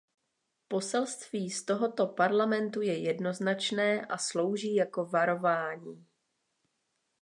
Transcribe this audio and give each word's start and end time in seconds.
Poselství 0.67 1.49
z 1.51 1.63
tohoto 1.65 2.07
Parlamentu 2.07 2.81
je 2.81 2.97
jednoznačné 2.97 4.05
a 4.05 4.17
slouží 4.17 4.75
jako 4.75 5.05
varování. 5.05 6.05